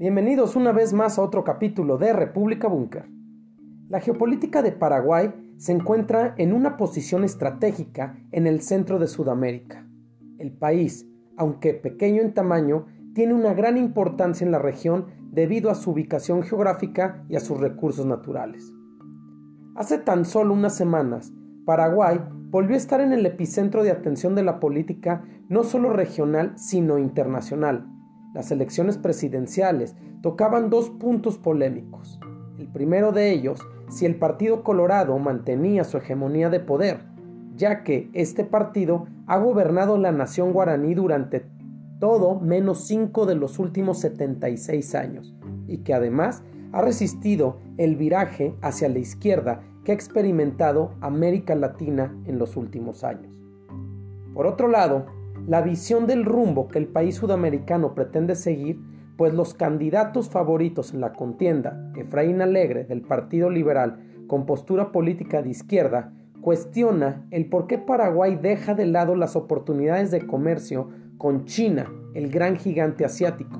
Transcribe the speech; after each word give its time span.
Bienvenidos 0.00 0.56
una 0.56 0.72
vez 0.72 0.94
más 0.94 1.18
a 1.18 1.22
otro 1.22 1.44
capítulo 1.44 1.98
de 1.98 2.14
República 2.14 2.68
Búnker. 2.68 3.04
La 3.90 4.00
geopolítica 4.00 4.62
de 4.62 4.72
Paraguay 4.72 5.30
se 5.58 5.72
encuentra 5.72 6.34
en 6.38 6.54
una 6.54 6.78
posición 6.78 7.22
estratégica 7.22 8.16
en 8.32 8.46
el 8.46 8.62
centro 8.62 8.98
de 8.98 9.06
Sudamérica. 9.06 9.86
El 10.38 10.52
país, 10.52 11.06
aunque 11.36 11.74
pequeño 11.74 12.22
en 12.22 12.32
tamaño, 12.32 12.86
tiene 13.12 13.34
una 13.34 13.52
gran 13.52 13.76
importancia 13.76 14.42
en 14.42 14.52
la 14.52 14.58
región 14.58 15.08
debido 15.32 15.70
a 15.70 15.74
su 15.74 15.90
ubicación 15.90 16.44
geográfica 16.44 17.22
y 17.28 17.36
a 17.36 17.40
sus 17.40 17.60
recursos 17.60 18.06
naturales. 18.06 18.72
Hace 19.76 19.98
tan 19.98 20.24
solo 20.24 20.54
unas 20.54 20.74
semanas, 20.74 21.30
Paraguay 21.66 22.18
volvió 22.48 22.74
a 22.74 22.78
estar 22.78 23.02
en 23.02 23.12
el 23.12 23.26
epicentro 23.26 23.82
de 23.82 23.90
atención 23.90 24.34
de 24.34 24.44
la 24.44 24.60
política 24.60 25.24
no 25.50 25.62
solo 25.62 25.92
regional, 25.92 26.54
sino 26.56 26.96
internacional. 26.96 27.99
Las 28.32 28.50
elecciones 28.50 28.96
presidenciales 28.96 29.96
tocaban 30.22 30.70
dos 30.70 30.90
puntos 30.90 31.38
polémicos. 31.38 32.20
El 32.58 32.68
primero 32.68 33.10
de 33.10 33.32
ellos, 33.32 33.60
si 33.88 34.06
el 34.06 34.16
Partido 34.16 34.62
Colorado 34.62 35.18
mantenía 35.18 35.84
su 35.84 35.96
hegemonía 35.96 36.48
de 36.48 36.60
poder, 36.60 37.00
ya 37.56 37.82
que 37.82 38.08
este 38.12 38.44
partido 38.44 39.06
ha 39.26 39.38
gobernado 39.38 39.98
la 39.98 40.12
nación 40.12 40.52
guaraní 40.52 40.94
durante 40.94 41.44
todo 41.98 42.38
menos 42.40 42.86
cinco 42.86 43.26
de 43.26 43.34
los 43.34 43.58
últimos 43.58 43.98
76 44.00 44.94
años, 44.94 45.34
y 45.66 45.78
que 45.78 45.92
además 45.92 46.42
ha 46.72 46.82
resistido 46.82 47.58
el 47.78 47.96
viraje 47.96 48.54
hacia 48.62 48.88
la 48.88 49.00
izquierda 49.00 49.62
que 49.84 49.92
ha 49.92 49.94
experimentado 49.94 50.92
América 51.00 51.54
Latina 51.54 52.16
en 52.26 52.38
los 52.38 52.56
últimos 52.56 53.02
años. 53.02 53.40
Por 54.34 54.46
otro 54.46 54.68
lado, 54.68 55.06
la 55.50 55.62
visión 55.62 56.06
del 56.06 56.24
rumbo 56.24 56.68
que 56.68 56.78
el 56.78 56.86
país 56.86 57.16
sudamericano 57.16 57.92
pretende 57.92 58.36
seguir, 58.36 58.80
pues 59.16 59.34
los 59.34 59.52
candidatos 59.52 60.30
favoritos 60.30 60.94
en 60.94 61.00
la 61.00 61.12
contienda, 61.12 61.90
Efraín 61.96 62.40
Alegre 62.40 62.84
del 62.84 63.02
Partido 63.02 63.50
Liberal, 63.50 63.98
con 64.28 64.46
postura 64.46 64.92
política 64.92 65.42
de 65.42 65.48
izquierda, 65.48 66.12
cuestiona 66.40 67.26
el 67.32 67.46
por 67.48 67.66
qué 67.66 67.78
Paraguay 67.78 68.38
deja 68.40 68.74
de 68.74 68.86
lado 68.86 69.16
las 69.16 69.34
oportunidades 69.34 70.12
de 70.12 70.24
comercio 70.24 70.88
con 71.18 71.46
China, 71.46 71.90
el 72.14 72.30
gran 72.30 72.54
gigante 72.54 73.04
asiático, 73.04 73.58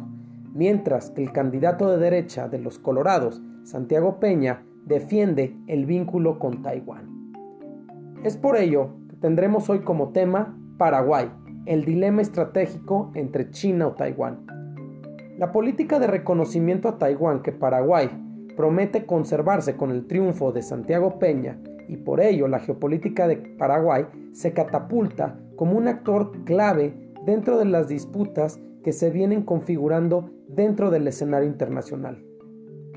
mientras 0.55 1.11
que 1.11 1.25
el 1.25 1.33
candidato 1.33 1.91
de 1.91 1.99
derecha 1.99 2.47
de 2.47 2.61
los 2.61 2.79
Colorados, 2.79 3.43
Santiago 3.65 4.21
Peña, 4.21 4.63
defiende 4.87 5.57
el 5.67 5.87
vínculo 5.87 6.39
con 6.39 6.63
Taiwán. 6.63 7.35
Es 8.23 8.37
por 8.37 8.57
ello 8.57 8.91
que 9.09 9.17
tendremos 9.17 9.69
hoy 9.69 9.81
como 9.81 10.11
tema 10.11 10.57
Paraguay, 10.79 11.31
el 11.67 11.85
dilema 11.85 12.23
estratégico 12.23 13.11
entre 13.15 13.51
China 13.51 13.89
o 13.89 13.93
Taiwán. 13.93 14.47
La 15.39 15.53
política 15.53 15.99
de 15.99 16.07
reconocimiento 16.07 16.89
a 16.89 16.99
Taiwán 16.99 17.43
que 17.43 17.53
Paraguay 17.53 18.09
promete 18.57 19.07
conservarse 19.07 19.77
con 19.77 19.91
el 19.91 20.07
triunfo 20.07 20.53
de 20.53 20.63
Santiago 20.63 21.19
Peña 21.19 21.59
y 21.89 21.97
por 21.97 22.21
ello 22.21 22.47
la 22.47 22.61
geopolítica 22.61 23.27
de 23.27 23.37
Paraguay 23.37 24.07
se 24.33 24.53
catapulta 24.53 25.39
como 25.57 25.77
un 25.77 25.89
actor 25.89 26.45
clave 26.45 26.95
dentro 27.25 27.59
de 27.59 27.65
las 27.65 27.89
disputas 27.89 28.61
que 28.83 28.93
se 28.93 29.11
vienen 29.11 29.43
configurando 29.43 30.31
dentro 30.49 30.91
del 30.91 31.07
escenario 31.09 31.49
internacional. 31.49 32.25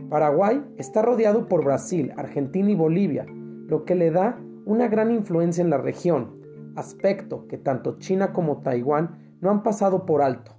Paraguay 0.10 0.64
está 0.78 1.02
rodeado 1.02 1.48
por 1.48 1.64
Brasil, 1.64 2.14
Argentina 2.18 2.70
y 2.70 2.76
Bolivia, 2.76 3.26
lo 3.68 3.84
que 3.84 3.96
le 3.96 4.12
da 4.12 4.40
una 4.66 4.88
gran 4.88 5.12
influencia 5.12 5.64
en 5.64 5.70
la 5.70 5.78
región, 5.78 6.33
aspecto 6.76 7.48
que 7.48 7.58
tanto 7.58 7.98
China 8.00 8.34
como 8.34 8.62
Taiwán 8.62 9.36
no 9.42 9.52
han 9.52 9.64
pasado 9.64 10.06
por 10.06 10.22
alto. 10.22 10.54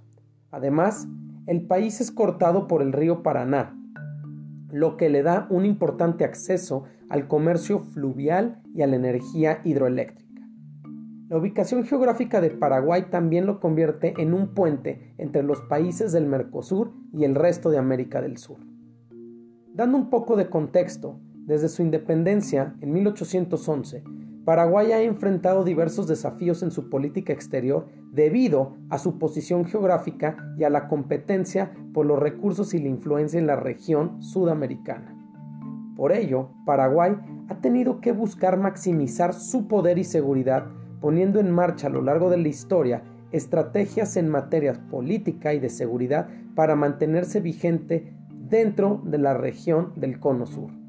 Además, 0.51 1.07
el 1.47 1.67
país 1.67 2.01
es 2.01 2.11
cortado 2.11 2.67
por 2.67 2.81
el 2.81 2.93
río 2.93 3.23
Paraná, 3.23 3.77
lo 4.71 4.97
que 4.97 5.09
le 5.09 5.23
da 5.23 5.47
un 5.49 5.65
importante 5.65 6.23
acceso 6.23 6.85
al 7.09 7.27
comercio 7.27 7.79
fluvial 7.79 8.61
y 8.73 8.81
a 8.81 8.87
la 8.87 8.95
energía 8.95 9.61
hidroeléctrica. 9.63 10.25
La 11.27 11.37
ubicación 11.37 11.83
geográfica 11.85 12.39
de 12.39 12.51
Paraguay 12.51 13.07
también 13.09 13.47
lo 13.47 13.59
convierte 13.59 14.13
en 14.17 14.33
un 14.33 14.53
puente 14.53 15.13
entre 15.17 15.41
los 15.41 15.61
países 15.61 16.11
del 16.11 16.27
Mercosur 16.27 16.93
y 17.11 17.23
el 17.23 17.33
resto 17.33 17.69
de 17.71 17.79
América 17.79 18.21
del 18.21 18.37
Sur. 18.37 18.57
Dando 19.73 19.97
un 19.97 20.09
poco 20.09 20.35
de 20.35 20.49
contexto, 20.49 21.19
desde 21.33 21.69
su 21.69 21.81
independencia 21.81 22.75
en 22.79 22.93
1811, 22.93 24.03
Paraguay 24.45 24.91
ha 24.91 25.01
enfrentado 25.01 25.63
diversos 25.63 26.07
desafíos 26.07 26.61
en 26.61 26.69
su 26.69 26.87
política 26.91 27.33
exterior 27.33 27.87
debido 28.11 28.77
a 28.91 28.99
su 28.99 29.17
posición 29.17 29.65
geográfica 29.65 30.37
y 30.55 30.63
a 30.63 30.69
la 30.69 30.87
competencia 30.87 31.73
por 31.95 32.05
los 32.05 32.19
recursos 32.19 32.75
y 32.75 32.79
la 32.79 32.89
influencia 32.89 33.39
en 33.39 33.47
la 33.47 33.55
región 33.55 34.21
sudamericana. 34.21 35.17
Por 35.95 36.11
ello, 36.11 36.51
Paraguay 36.63 37.15
ha 37.49 37.55
tenido 37.55 37.99
que 38.01 38.11
buscar 38.11 38.57
maximizar 38.57 39.33
su 39.33 39.67
poder 39.67 39.97
y 39.97 40.03
seguridad 40.03 40.67
poniendo 41.01 41.39
en 41.39 41.49
marcha 41.49 41.87
a 41.87 41.89
lo 41.89 42.03
largo 42.03 42.29
de 42.29 42.37
la 42.37 42.47
historia 42.47 43.01
estrategias 43.31 44.15
en 44.15 44.29
materias 44.29 44.77
política 44.77 45.53
y 45.53 45.59
de 45.59 45.69
seguridad 45.69 46.29
para 46.53 46.75
mantenerse 46.75 47.41
vigente 47.41 48.13
dentro 48.29 49.01
de 49.03 49.17
la 49.17 49.33
región 49.33 49.93
del 49.95 50.19
Cono 50.19 50.45
Sur. 50.45 50.84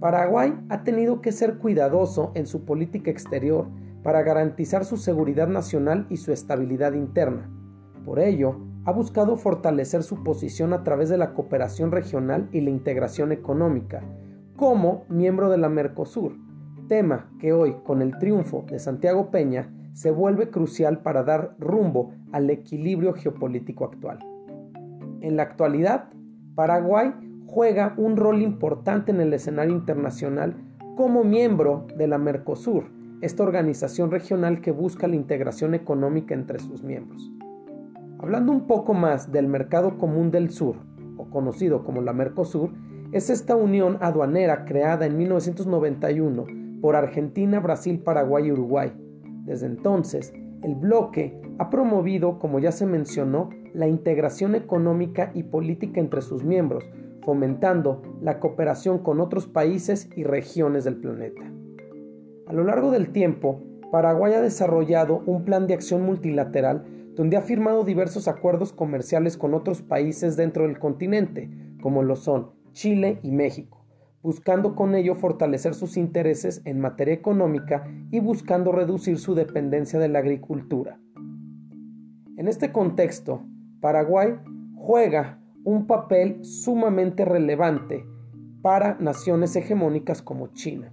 Paraguay 0.00 0.54
ha 0.68 0.84
tenido 0.84 1.20
que 1.22 1.32
ser 1.32 1.56
cuidadoso 1.56 2.32
en 2.34 2.46
su 2.46 2.64
política 2.64 3.10
exterior 3.10 3.68
para 4.02 4.22
garantizar 4.22 4.84
su 4.84 4.98
seguridad 4.98 5.48
nacional 5.48 6.06
y 6.10 6.18
su 6.18 6.32
estabilidad 6.32 6.92
interna. 6.92 7.50
Por 8.04 8.20
ello, 8.20 8.60
ha 8.84 8.92
buscado 8.92 9.36
fortalecer 9.36 10.02
su 10.02 10.22
posición 10.22 10.72
a 10.72 10.84
través 10.84 11.08
de 11.08 11.18
la 11.18 11.34
cooperación 11.34 11.90
regional 11.90 12.48
y 12.52 12.60
la 12.60 12.70
integración 12.70 13.32
económica, 13.32 14.04
como 14.54 15.04
miembro 15.08 15.50
de 15.50 15.58
la 15.58 15.68
Mercosur, 15.68 16.36
tema 16.86 17.30
que 17.40 17.52
hoy, 17.52 17.74
con 17.84 18.00
el 18.00 18.16
triunfo 18.18 18.64
de 18.70 18.78
Santiago 18.78 19.30
Peña, 19.30 19.72
se 19.92 20.10
vuelve 20.10 20.50
crucial 20.50 21.00
para 21.00 21.24
dar 21.24 21.56
rumbo 21.58 22.12
al 22.32 22.48
equilibrio 22.50 23.14
geopolítico 23.14 23.84
actual. 23.84 24.18
En 25.20 25.36
la 25.36 25.42
actualidad, 25.42 26.10
Paraguay 26.54 27.12
juega 27.46 27.94
un 27.96 28.16
rol 28.16 28.42
importante 28.42 29.12
en 29.12 29.20
el 29.20 29.32
escenario 29.32 29.74
internacional 29.74 30.56
como 30.96 31.24
miembro 31.24 31.86
de 31.96 32.06
la 32.06 32.18
Mercosur, 32.18 32.84
esta 33.20 33.42
organización 33.42 34.10
regional 34.10 34.60
que 34.60 34.72
busca 34.72 35.08
la 35.08 35.16
integración 35.16 35.74
económica 35.74 36.34
entre 36.34 36.58
sus 36.58 36.82
miembros. 36.82 37.30
Hablando 38.18 38.52
un 38.52 38.66
poco 38.66 38.94
más 38.94 39.30
del 39.30 39.46
Mercado 39.46 39.98
Común 39.98 40.30
del 40.30 40.50
Sur, 40.50 40.76
o 41.16 41.30
conocido 41.30 41.84
como 41.84 42.00
la 42.00 42.12
Mercosur, 42.12 42.70
es 43.12 43.30
esta 43.30 43.56
unión 43.56 43.98
aduanera 44.00 44.64
creada 44.64 45.06
en 45.06 45.16
1991 45.16 46.44
por 46.80 46.96
Argentina, 46.96 47.60
Brasil, 47.60 48.00
Paraguay 48.00 48.46
y 48.46 48.52
Uruguay. 48.52 48.92
Desde 49.44 49.66
entonces, 49.66 50.34
el 50.62 50.74
bloque 50.74 51.40
ha 51.58 51.70
promovido, 51.70 52.38
como 52.38 52.58
ya 52.58 52.72
se 52.72 52.86
mencionó, 52.86 53.50
la 53.72 53.86
integración 53.86 54.54
económica 54.54 55.30
y 55.34 55.44
política 55.44 56.00
entre 56.00 56.22
sus 56.22 56.42
miembros, 56.42 56.88
fomentando 57.26 58.00
la 58.22 58.40
cooperación 58.40 59.00
con 59.00 59.20
otros 59.20 59.46
países 59.46 60.08
y 60.16 60.24
regiones 60.24 60.84
del 60.84 60.96
planeta. 60.96 61.42
A 62.46 62.54
lo 62.54 62.64
largo 62.64 62.90
del 62.90 63.10
tiempo, 63.10 63.60
Paraguay 63.92 64.32
ha 64.32 64.40
desarrollado 64.40 65.22
un 65.26 65.44
plan 65.44 65.66
de 65.66 65.74
acción 65.74 66.00
multilateral 66.00 66.86
donde 67.14 67.36
ha 67.36 67.42
firmado 67.42 67.84
diversos 67.84 68.28
acuerdos 68.28 68.72
comerciales 68.72 69.36
con 69.36 69.52
otros 69.52 69.82
países 69.82 70.36
dentro 70.36 70.62
del 70.62 70.78
continente, 70.78 71.50
como 71.82 72.02
lo 72.02 72.16
son 72.16 72.52
Chile 72.72 73.18
y 73.22 73.30
México 73.30 73.76
buscando 74.26 74.74
con 74.74 74.96
ello 74.96 75.14
fortalecer 75.14 75.74
sus 75.74 75.96
intereses 75.96 76.60
en 76.64 76.80
materia 76.80 77.14
económica 77.14 77.86
y 78.10 78.18
buscando 78.18 78.72
reducir 78.72 79.20
su 79.20 79.36
dependencia 79.36 80.00
de 80.00 80.08
la 80.08 80.18
agricultura. 80.18 80.98
En 82.36 82.48
este 82.48 82.72
contexto, 82.72 83.44
Paraguay 83.80 84.34
juega 84.74 85.38
un 85.66 85.88
papel 85.88 86.44
sumamente 86.44 87.24
relevante 87.24 88.06
para 88.62 88.96
naciones 89.00 89.56
hegemónicas 89.56 90.22
como 90.22 90.46
China. 90.52 90.92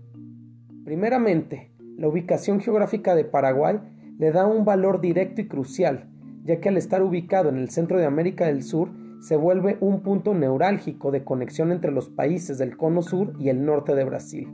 Primeramente, 0.84 1.72
la 1.96 2.08
ubicación 2.08 2.60
geográfica 2.60 3.14
de 3.14 3.24
Paraguay 3.24 3.78
le 4.18 4.31
da 4.31 4.48
un 4.48 4.66
valor 4.66 5.00
directo 5.00 5.42
y 5.42 5.48
crucial, 5.48 6.10
ya 6.44 6.60
que 6.60 6.70
al 6.70 6.78
estar 6.78 7.04
ubicado 7.04 7.50
en 7.50 7.58
el 7.58 7.70
centro 7.70 8.00
de 8.00 8.08
América 8.08 8.48
del 8.48 8.64
Sur, 8.64 8.90
se 9.22 9.36
vuelve 9.36 9.78
un 9.80 10.02
punto 10.02 10.34
neurálgico 10.34 11.12
de 11.12 11.24
conexión 11.24 11.72
entre 11.72 11.92
los 11.92 12.10
países 12.10 12.58
del 12.58 12.75
cono 12.75 13.04
sur 13.04 13.34
y 13.40 13.50
el 13.50 13.64
norte 13.64 13.94
de 13.94 14.06
Brasil. 14.06 14.48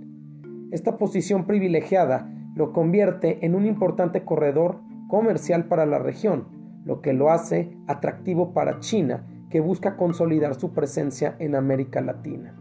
Esta 0.71 0.97
posición 0.97 1.47
privilegiada 1.47 2.29
lo 2.55 2.73
convierte 2.73 3.45
en 3.45 3.55
un 3.55 3.65
importante 3.65 4.25
corredor 4.25 4.81
comercial 5.07 5.69
para 5.69 5.85
la 5.85 5.97
región, 5.97 6.49
lo 6.83 6.99
que 6.99 7.13
lo 7.13 7.31
hace 7.31 7.71
atractivo 7.87 8.53
para 8.53 8.81
China, 8.81 9.25
que 9.49 9.59
busca 9.59 9.97
consolidar 9.97 10.55
su 10.55 10.71
presencia 10.71 11.35
en 11.39 11.55
América 11.55 12.01
Latina. 12.01 12.55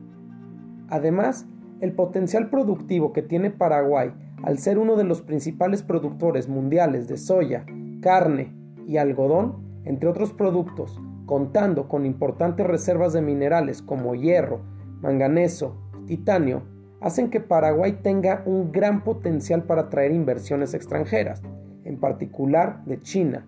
Además, 0.89 1.47
el 1.81 1.93
potencial 1.93 2.51
productivo 2.51 3.13
que 3.13 3.23
tiene 3.23 3.51
Paraguay 3.51 4.13
al 4.43 4.59
ser 4.59 4.79
uno 4.79 4.97
de 4.97 5.05
los 5.05 5.23
principales 5.23 5.83
productores 5.83 6.49
mundiales 6.49 7.09
de 7.09 7.17
soya, 7.17 7.65
carne 8.01 8.55
y 8.87 8.97
algodón, 8.97 9.57
entre 9.85 10.09
otros 10.09 10.33
productos, 10.33 11.01
contando 11.27 11.89
con 11.89 12.07
importantes 12.07 12.67
reservas 12.67 13.13
de 13.13 13.23
minerales 13.23 13.83
como 13.83 14.15
hierro, 14.15 14.61
manganeso, 15.01 15.77
titanio, 16.07 16.63
hacen 17.01 17.31
que 17.31 17.41
Paraguay 17.41 17.99
tenga 18.03 18.43
un 18.47 18.73
gran 18.73 19.05
potencial 19.05 19.65
para 19.65 19.83
atraer 19.83 20.13
inversiones 20.13 20.75
extranjeras, 20.75 21.43
en 21.85 21.99
particular 21.99 22.85
de 22.87 23.01
China, 23.03 23.47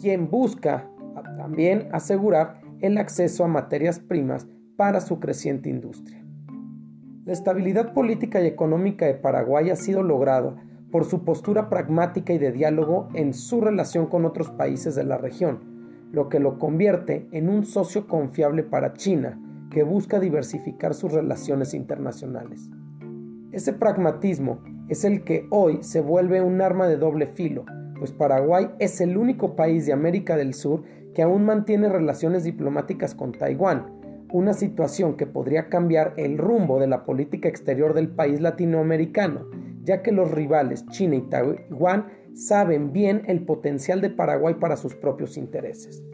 quien 0.00 0.30
busca 0.30 0.90
también 1.48 1.88
asegurar 1.92 2.60
el 2.80 2.98
acceso 2.98 3.42
a 3.42 3.48
materias 3.48 4.00
primas 4.00 4.46
para 4.76 5.00
su 5.00 5.18
creciente 5.18 5.70
industria. 5.70 6.22
La 7.24 7.32
estabilidad 7.32 7.94
política 7.94 8.42
y 8.42 8.46
económica 8.46 9.06
de 9.06 9.14
Paraguay 9.14 9.70
ha 9.70 9.76
sido 9.76 10.02
lograda 10.02 10.56
por 10.92 11.06
su 11.06 11.24
postura 11.24 11.70
pragmática 11.70 12.34
y 12.34 12.38
de 12.38 12.52
diálogo 12.52 13.08
en 13.14 13.32
su 13.32 13.62
relación 13.62 14.08
con 14.08 14.26
otros 14.26 14.50
países 14.50 14.94
de 14.94 15.04
la 15.04 15.16
región, 15.16 15.60
lo 16.12 16.28
que 16.28 16.38
lo 16.38 16.58
convierte 16.58 17.26
en 17.32 17.48
un 17.48 17.64
socio 17.64 18.06
confiable 18.06 18.62
para 18.62 18.92
China, 18.92 19.40
que 19.70 19.84
busca 19.84 20.20
diversificar 20.20 20.92
sus 20.92 21.12
relaciones 21.12 21.72
internacionales. 21.72 22.68
Ese 23.52 23.72
pragmatismo 23.72 24.60
es 24.88 25.02
el 25.04 25.24
que 25.24 25.46
hoy 25.50 25.78
se 25.80 26.02
vuelve 26.02 26.42
un 26.42 26.60
arma 26.60 26.88
de 26.88 26.98
doble 26.98 27.26
filo, 27.26 27.64
pues 27.98 28.12
Paraguay 28.12 28.68
es 28.78 29.00
el 29.00 29.16
único 29.16 29.56
país 29.56 29.86
de 29.86 29.94
América 29.94 30.36
del 30.36 30.52
Sur 30.52 30.84
que 31.18 31.24
aún 31.24 31.44
mantiene 31.44 31.88
relaciones 31.88 32.44
diplomáticas 32.44 33.12
con 33.16 33.32
Taiwán, 33.32 33.86
una 34.30 34.52
situación 34.52 35.16
que 35.16 35.26
podría 35.26 35.68
cambiar 35.68 36.14
el 36.16 36.38
rumbo 36.38 36.78
de 36.78 36.86
la 36.86 37.04
política 37.04 37.48
exterior 37.48 37.92
del 37.92 38.06
país 38.06 38.40
latinoamericano, 38.40 39.48
ya 39.82 40.00
que 40.00 40.12
los 40.12 40.30
rivales 40.30 40.86
China 40.90 41.16
y 41.16 41.22
Taiwán 41.22 42.06
saben 42.34 42.92
bien 42.92 43.22
el 43.26 43.44
potencial 43.44 44.00
de 44.00 44.10
Paraguay 44.10 44.54
para 44.60 44.76
sus 44.76 44.94
propios 44.94 45.36
intereses. 45.36 46.04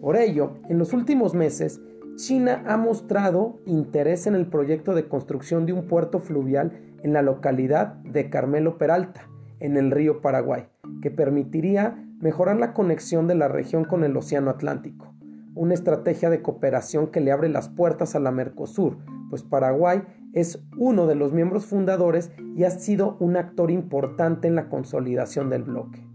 Por 0.00 0.16
ello, 0.16 0.54
en 0.70 0.78
los 0.78 0.94
últimos 0.94 1.34
meses, 1.34 1.82
China 2.16 2.64
ha 2.66 2.78
mostrado 2.78 3.60
interés 3.66 4.26
en 4.26 4.34
el 4.34 4.46
proyecto 4.46 4.94
de 4.94 5.08
construcción 5.08 5.66
de 5.66 5.74
un 5.74 5.86
puerto 5.86 6.20
fluvial 6.20 6.72
en 7.02 7.12
la 7.12 7.20
localidad 7.20 7.96
de 7.96 8.30
Carmelo 8.30 8.78
Peralta, 8.78 9.28
en 9.60 9.76
el 9.76 9.90
río 9.90 10.22
Paraguay, 10.22 10.68
que 11.02 11.10
permitiría 11.10 12.02
mejorar 12.22 12.56
la 12.56 12.72
conexión 12.72 13.26
de 13.26 13.34
la 13.34 13.48
región 13.48 13.84
con 13.84 14.04
el 14.04 14.16
Océano 14.16 14.48
Atlántico, 14.48 15.12
una 15.56 15.74
estrategia 15.74 16.30
de 16.30 16.40
cooperación 16.40 17.08
que 17.08 17.20
le 17.20 17.32
abre 17.32 17.48
las 17.48 17.68
puertas 17.68 18.14
a 18.14 18.20
la 18.20 18.30
Mercosur, 18.30 18.98
pues 19.28 19.42
Paraguay 19.42 20.02
es 20.32 20.62
uno 20.78 21.08
de 21.08 21.16
los 21.16 21.32
miembros 21.32 21.66
fundadores 21.66 22.30
y 22.54 22.62
ha 22.62 22.70
sido 22.70 23.16
un 23.18 23.36
actor 23.36 23.72
importante 23.72 24.46
en 24.46 24.54
la 24.54 24.68
consolidación 24.68 25.50
del 25.50 25.64
bloque. 25.64 26.06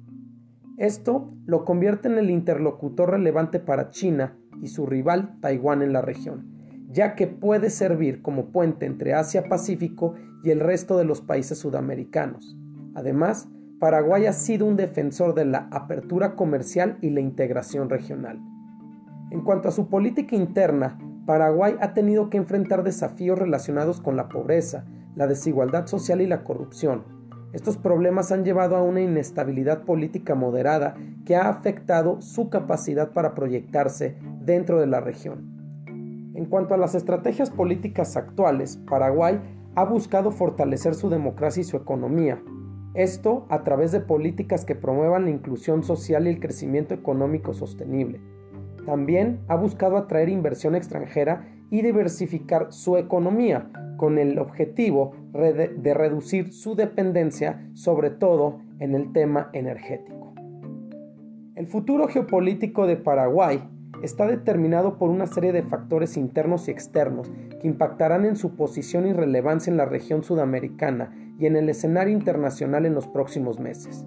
Esto 0.78 1.30
lo 1.46 1.66
convierte 1.66 2.08
en 2.08 2.18
el 2.18 2.30
interlocutor 2.30 3.12
relevante 3.12 3.60
para 3.60 3.90
China 3.90 4.38
y 4.62 4.68
su 4.68 4.86
rival 4.86 5.38
Taiwán 5.42 5.82
en 5.82 5.92
la 5.92 6.02
región, 6.02 6.48
ya 6.90 7.16
que 7.16 7.28
puede 7.28 7.70
servir 7.70 8.22
como 8.22 8.54
puente 8.54 8.86
entre 8.86 9.14
Asia-Pacífico 9.14 10.16
y 10.42 10.52
el 10.52 10.62
resto 10.62 10.98
de 10.98 11.04
los 11.04 11.20
países 11.20 11.58
sudamericanos. 11.58 12.56
Además, 12.96 13.50
Paraguay 13.80 14.26
ha 14.26 14.34
sido 14.34 14.66
un 14.66 14.76
defensor 14.76 15.36
de 15.36 15.46
la 15.46 15.68
apertura 15.70 16.36
comercial 16.36 16.98
y 17.02 17.12
la 17.12 17.20
integración 17.20 17.92
regional. 17.92 18.42
En 19.30 19.42
cuanto 19.42 19.68
a 19.68 19.72
su 19.72 19.88
política 19.88 20.36
interna, 20.36 20.98
Paraguay 21.28 21.76
ha 21.80 21.94
tenido 21.94 22.32
que 22.32 22.38
enfrentar 22.38 22.82
desafíos 22.82 23.38
relacionados 23.38 24.02
con 24.02 24.18
la 24.18 24.30
pobreza, 24.30 24.86
la 25.16 25.28
desigualdad 25.28 25.86
social 25.86 26.22
y 26.22 26.26
la 26.28 26.44
corrupción. 26.44 27.04
Estos 27.54 27.78
problemas 27.78 28.32
han 28.32 28.44
llevado 28.44 28.78
a 28.78 28.82
una 28.82 29.02
inestabilidad 29.02 29.84
política 29.84 30.34
moderada 30.34 30.96
que 31.24 31.36
ha 31.36 31.48
afectado 31.48 32.20
su 32.20 32.50
capacidad 32.50 33.12
para 33.12 33.36
proyectarse 33.36 34.18
dentro 34.42 34.80
de 34.80 34.88
la 34.88 35.02
región. 35.02 36.34
En 36.34 36.46
cuanto 36.46 36.74
a 36.74 36.78
las 36.78 36.96
estrategias 36.96 37.52
políticas 37.52 38.18
actuales, 38.18 38.78
Paraguay 38.90 39.40
ha 39.76 39.86
buscado 39.86 40.32
fortalecer 40.32 40.96
su 40.96 41.10
democracia 41.10 41.62
y 41.62 41.64
su 41.64 41.78
economía, 41.78 42.42
esto 42.98 43.46
a 43.50 43.64
través 43.64 43.92
de 43.92 44.00
políticas 44.00 44.66
que 44.66 44.74
promuevan 44.74 45.26
la 45.26 45.30
inclusión 45.30 45.84
social 45.84 46.26
y 46.26 46.32
el 46.32 46.40
crecimiento 46.40 46.96
económico 46.96 47.54
sostenible. 47.54 48.20
También 48.86 49.40
ha 49.48 49.56
buscado 49.56 49.98
atraer 49.98 50.30
inversión 50.30 50.76
extranjera 50.76 51.48
y 51.70 51.84
diversificar 51.84 52.72
su 52.72 52.98
economía 52.98 53.70
con 53.98 54.18
el 54.18 54.40
objetivo 54.40 55.14
de 55.34 55.94
reducir 55.94 56.54
su 56.54 56.76
dependencia, 56.76 57.70
sobre 57.74 58.10
todo 58.10 58.62
en 58.80 58.96
el 58.96 59.12
tema 59.12 59.50
energético. 59.54 60.34
El 61.56 61.68
futuro 61.68 62.08
geopolítico 62.08 62.88
de 62.88 62.98
Paraguay 62.98 63.62
está 64.02 64.28
determinado 64.28 64.98
por 64.98 65.10
una 65.10 65.28
serie 65.28 65.52
de 65.52 65.64
factores 65.64 66.18
internos 66.18 66.68
y 66.68 66.72
externos 66.72 67.32
que 67.62 67.68
impactarán 67.68 68.26
en 68.26 68.36
su 68.36 68.56
posición 68.56 69.08
y 69.08 69.14
relevancia 69.14 69.72
en 69.72 69.78
la 69.78 69.86
región 69.86 70.24
sudamericana 70.24 71.27
y 71.40 71.46
en 71.46 71.56
el 71.56 71.70
escenario 71.70 72.14
internacional 72.14 72.86
en 72.86 72.96
los 72.96 73.08
próximos 73.08 73.60
meses. 73.60 74.06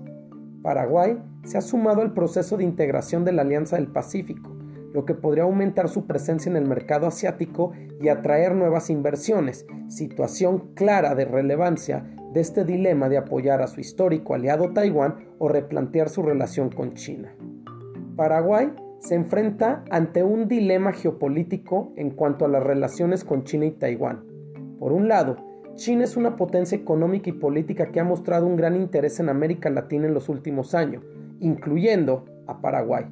Paraguay 0.62 1.18
se 1.44 1.58
ha 1.58 1.62
sumado 1.62 2.02
al 2.02 2.12
proceso 2.12 2.56
de 2.56 2.64
integración 2.64 3.24
de 3.24 3.32
la 3.32 3.42
Alianza 3.42 3.76
del 3.76 3.88
Pacífico, 3.88 4.50
lo 4.92 5.04
que 5.04 5.14
podría 5.14 5.44
aumentar 5.44 5.88
su 5.88 6.06
presencia 6.06 6.50
en 6.50 6.56
el 6.56 6.66
mercado 6.66 7.06
asiático 7.06 7.72
y 8.00 8.08
atraer 8.08 8.54
nuevas 8.54 8.90
inversiones, 8.90 9.66
situación 9.88 10.74
clara 10.74 11.14
de 11.14 11.24
relevancia 11.24 12.04
de 12.32 12.40
este 12.40 12.64
dilema 12.64 13.08
de 13.08 13.18
apoyar 13.18 13.62
a 13.62 13.68
su 13.68 13.80
histórico 13.80 14.34
aliado 14.34 14.72
Taiwán 14.72 15.28
o 15.38 15.48
replantear 15.48 16.08
su 16.08 16.22
relación 16.22 16.70
con 16.70 16.94
China. 16.94 17.34
Paraguay 18.16 18.72
se 18.98 19.14
enfrenta 19.14 19.82
ante 19.90 20.22
un 20.22 20.46
dilema 20.46 20.92
geopolítico 20.92 21.92
en 21.96 22.10
cuanto 22.10 22.44
a 22.44 22.48
las 22.48 22.62
relaciones 22.62 23.24
con 23.24 23.44
China 23.44 23.64
y 23.64 23.70
Taiwán. 23.70 24.24
Por 24.78 24.92
un 24.92 25.08
lado, 25.08 25.36
China 25.76 26.04
es 26.04 26.16
una 26.16 26.36
potencia 26.36 26.76
económica 26.76 27.30
y 27.30 27.32
política 27.32 27.90
que 27.90 28.00
ha 28.00 28.04
mostrado 28.04 28.46
un 28.46 28.56
gran 28.56 28.76
interés 28.76 29.18
en 29.20 29.28
América 29.28 29.70
Latina 29.70 30.06
en 30.06 30.14
los 30.14 30.28
últimos 30.28 30.74
años, 30.74 31.04
incluyendo 31.38 32.26
a 32.46 32.60
Paraguay. 32.60 33.06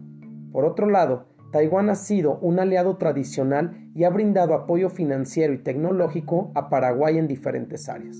Por 0.53 0.65
otro 0.65 0.89
lado, 0.89 1.27
Taiwán 1.51 1.89
ha 1.89 1.95
sido 1.95 2.39
un 2.41 2.59
aliado 2.59 2.97
tradicional 2.97 3.91
y 3.95 4.05
ha 4.05 4.11
brindado 4.11 4.55
apoyo 4.55 4.91
financiero 4.91 5.55
y 5.55 5.59
tecnológico 5.59 6.53
a 6.55 6.69
Paraguay 6.69 7.17
en 7.17 7.27
diferentes 7.27 7.89
áreas. 7.89 8.19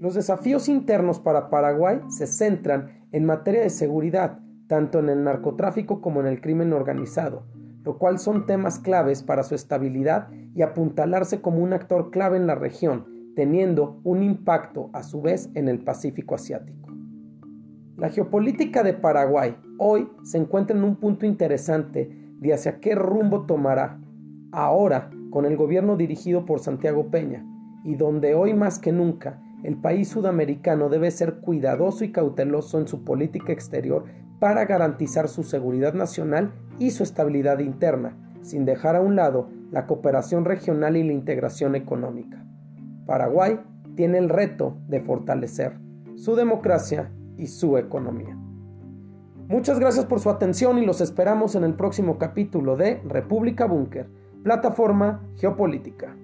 Los 0.00 0.14
desafíos 0.14 0.68
internos 0.68 1.20
para 1.20 1.48
Paraguay 1.48 2.00
se 2.08 2.26
centran 2.26 3.06
en 3.12 3.24
materia 3.24 3.62
de 3.62 3.70
seguridad, 3.70 4.40
tanto 4.66 4.98
en 4.98 5.08
el 5.08 5.22
narcotráfico 5.22 6.00
como 6.00 6.20
en 6.20 6.26
el 6.26 6.40
crimen 6.40 6.72
organizado, 6.72 7.44
lo 7.84 7.98
cual 7.98 8.18
son 8.18 8.46
temas 8.46 8.80
claves 8.80 9.22
para 9.22 9.44
su 9.44 9.54
estabilidad 9.54 10.28
y 10.54 10.62
apuntalarse 10.62 11.40
como 11.40 11.58
un 11.58 11.72
actor 11.72 12.10
clave 12.10 12.36
en 12.36 12.48
la 12.48 12.56
región, 12.56 13.15
teniendo 13.36 14.00
un 14.02 14.24
impacto 14.24 14.90
a 14.94 15.04
su 15.04 15.20
vez 15.20 15.50
en 15.54 15.68
el 15.68 15.78
Pacífico 15.78 16.34
Asiático. 16.34 16.88
La 17.96 18.08
geopolítica 18.08 18.82
de 18.82 18.94
Paraguay 18.94 19.56
hoy 19.78 20.08
se 20.24 20.38
encuentra 20.38 20.76
en 20.76 20.82
un 20.82 20.96
punto 20.96 21.26
interesante 21.26 22.10
de 22.40 22.52
hacia 22.52 22.80
qué 22.80 22.94
rumbo 22.94 23.46
tomará, 23.46 24.00
ahora 24.52 25.10
con 25.30 25.44
el 25.44 25.56
gobierno 25.56 25.96
dirigido 25.96 26.46
por 26.46 26.60
Santiago 26.60 27.10
Peña, 27.10 27.46
y 27.84 27.94
donde 27.94 28.34
hoy 28.34 28.54
más 28.54 28.78
que 28.78 28.90
nunca 28.90 29.42
el 29.62 29.76
país 29.76 30.08
sudamericano 30.08 30.88
debe 30.88 31.10
ser 31.10 31.40
cuidadoso 31.40 32.04
y 32.04 32.12
cauteloso 32.12 32.80
en 32.80 32.88
su 32.88 33.04
política 33.04 33.52
exterior 33.52 34.04
para 34.38 34.64
garantizar 34.64 35.28
su 35.28 35.42
seguridad 35.42 35.92
nacional 35.92 36.52
y 36.78 36.90
su 36.90 37.02
estabilidad 37.02 37.58
interna, 37.58 38.16
sin 38.40 38.64
dejar 38.64 38.96
a 38.96 39.02
un 39.02 39.16
lado 39.16 39.50
la 39.70 39.86
cooperación 39.86 40.46
regional 40.46 40.96
y 40.96 41.04
la 41.04 41.12
integración 41.12 41.74
económica. 41.74 42.45
Paraguay 43.06 43.60
tiene 43.94 44.18
el 44.18 44.28
reto 44.28 44.76
de 44.88 45.00
fortalecer 45.00 45.78
su 46.16 46.34
democracia 46.34 47.10
y 47.36 47.46
su 47.46 47.78
economía. 47.78 48.36
Muchas 49.48 49.78
gracias 49.78 50.06
por 50.06 50.18
su 50.18 50.28
atención 50.28 50.78
y 50.78 50.84
los 50.84 51.00
esperamos 51.00 51.54
en 51.54 51.64
el 51.64 51.74
próximo 51.74 52.18
capítulo 52.18 52.76
de 52.76 53.00
República 53.06 53.66
Búnker, 53.66 54.08
plataforma 54.42 55.22
geopolítica. 55.36 56.16